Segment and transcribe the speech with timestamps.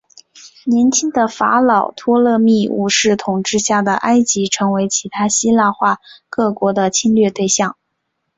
[0.63, 7.75] 年轻的法老托勒密五世统治下的埃及成为其他希腊化各国的侵略对象。